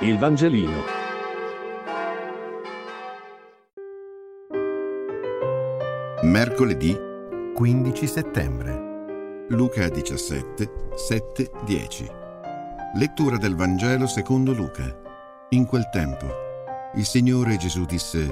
[0.00, 0.82] Il Vangelino.
[6.22, 6.96] Mercoledì
[7.54, 9.46] 15 settembre.
[9.48, 12.10] Luca 17, 7, 10.
[12.94, 14.84] Lettura del Vangelo secondo Luca.
[15.50, 16.26] In quel tempo,
[16.94, 18.26] il Signore Gesù disse,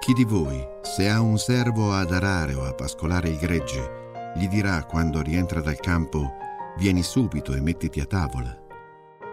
[0.00, 4.48] Chi di voi, se ha un servo ad arare o a pascolare il gregge, gli
[4.48, 6.42] dirà quando rientra dal campo,
[6.76, 8.52] Vieni subito e mettiti a tavola.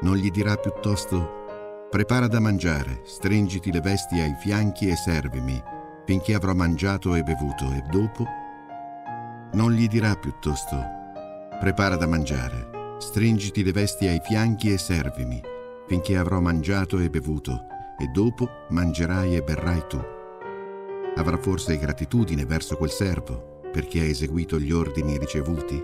[0.02, 1.41] Non gli dirà piuttosto,
[1.92, 5.62] Prepara da mangiare, stringiti le vesti ai fianchi e servimi,
[6.06, 8.26] finché avrò mangiato e bevuto, e dopo
[9.56, 10.78] non gli dirà piuttosto,
[11.60, 15.42] prepara da mangiare, stringiti le vesti ai fianchi e servimi,
[15.86, 17.66] finché avrò mangiato e bevuto,
[18.00, 20.02] e dopo mangerai e berrai tu.
[21.18, 25.84] Avrà forse gratitudine verso quel servo, perché ha eseguito gli ordini ricevuti?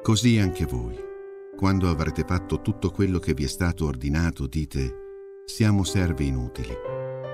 [0.00, 1.12] Così anche voi.
[1.56, 6.74] Quando avrete fatto tutto quello che vi è stato ordinato, dite, siamo servi inutili.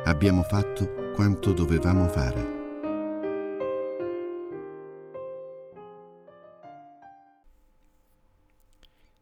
[0.04, 2.58] Abbiamo fatto quanto dovevamo fare.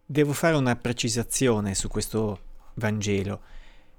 [0.04, 2.40] Devo fare una precisazione su questo
[2.74, 3.40] Vangelo.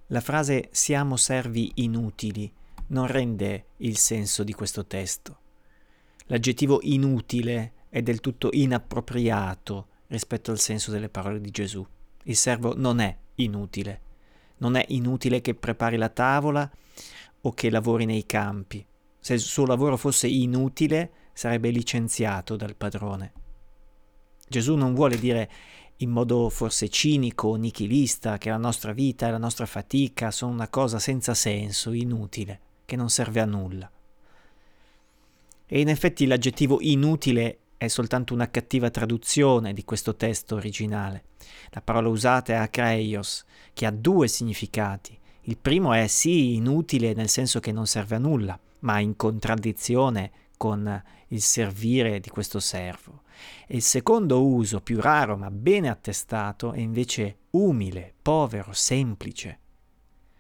[0.08, 2.52] La frase siamo servi inutili
[2.89, 5.38] non rende il senso di questo testo.
[6.28, 11.85] L'aggettivo inutile è del tutto inappropriato rispetto al senso delle parole di Gesù.
[12.23, 14.02] Il servo non è inutile,
[14.57, 16.69] non è inutile che prepari la tavola
[17.41, 18.85] o che lavori nei campi.
[19.19, 23.33] Se il suo lavoro fosse inutile, sarebbe licenziato dal padrone.
[24.47, 25.49] Gesù non vuole dire
[25.97, 30.53] in modo forse cinico o nichilista che la nostra vita e la nostra fatica sono
[30.53, 33.89] una cosa senza senso, inutile, che non serve a nulla.
[35.66, 41.23] E in effetti l'aggettivo inutile è soltanto una cattiva traduzione di questo testo originale.
[41.69, 45.17] La parola usata è akreios, che ha due significati.
[45.44, 50.31] Il primo è sì inutile nel senso che non serve a nulla, ma in contraddizione
[50.57, 53.22] con il servire di questo servo.
[53.66, 59.59] E il secondo uso, più raro ma bene attestato, è invece umile, povero, semplice.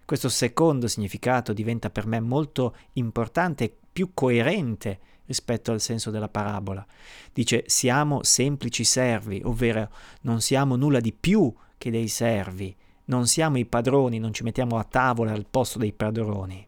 [0.03, 6.27] Questo secondo significato diventa per me molto importante e più coerente rispetto al senso della
[6.27, 6.85] parabola.
[7.31, 9.89] Dice siamo semplici servi, ovvero
[10.21, 12.75] non siamo nulla di più che dei servi,
[13.05, 16.67] non siamo i padroni, non ci mettiamo a tavola al posto dei padroni.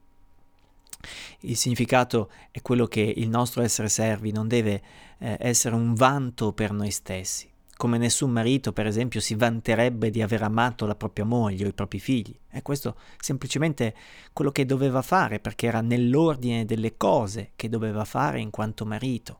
[1.42, 4.82] Il significato è quello che il nostro essere servi non deve
[5.18, 7.51] eh, essere un vanto per noi stessi
[7.82, 11.74] come nessun marito, per esempio, si vanterebbe di aver amato la propria moglie o i
[11.74, 12.38] propri figli.
[12.52, 13.96] E questo semplicemente
[14.34, 19.40] quello che doveva fare, perché era nell'ordine delle cose che doveva fare in quanto marito.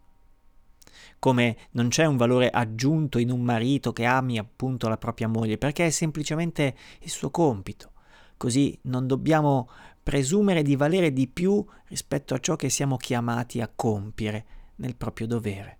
[1.20, 5.60] Come non c'è un valore aggiunto in un marito che ami appunto la propria moglie,
[5.60, 7.92] perché è semplicemente il suo compito.
[8.38, 9.70] Così non dobbiamo
[10.02, 14.46] presumere di valere di più rispetto a ciò che siamo chiamati a compiere
[14.78, 15.78] nel proprio dovere.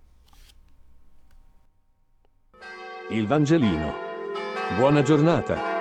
[3.10, 3.92] Il Vangelino.
[4.76, 5.71] Buona giornata.